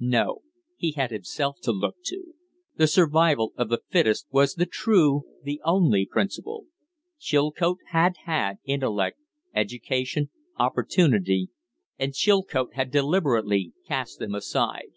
No; 0.00 0.40
he 0.78 0.92
had 0.92 1.10
himself 1.10 1.58
to 1.64 1.70
look 1.70 1.96
to. 2.06 2.32
The 2.76 2.86
survival 2.86 3.52
of 3.58 3.68
the 3.68 3.82
fittest 3.90 4.26
was 4.30 4.54
the 4.54 4.64
true, 4.64 5.24
the 5.42 5.60
only 5.62 6.06
principle. 6.06 6.64
Chilcote 7.18 7.80
had 7.90 8.14
had 8.24 8.60
intellect, 8.64 9.18
education, 9.54 10.30
opportunity, 10.58 11.50
and 11.98 12.14
Chilcote 12.14 12.72
had 12.72 12.90
deliberately 12.90 13.74
cast 13.86 14.18
them 14.20 14.34
aside. 14.34 14.88